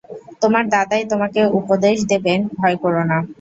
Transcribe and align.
তোমার 0.41 0.63
দাদাই 0.73 1.03
তোমাকে 1.11 1.39
উপদেশ 1.59 1.97
দেবেন–ভয় 2.11 2.75
কোরো 2.83 3.01
না। 3.05 3.17